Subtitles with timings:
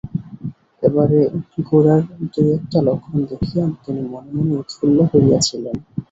[0.83, 1.19] এবারে
[1.67, 2.01] গোরার
[2.31, 5.75] দু-একটা লক্ষণ দেখিয়া তিনি মনে মনে উৎফুল্ল হইয়াছিলেন।